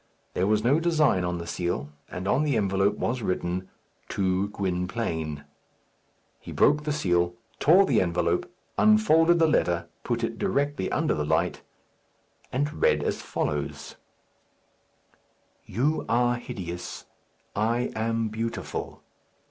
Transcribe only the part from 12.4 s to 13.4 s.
and read as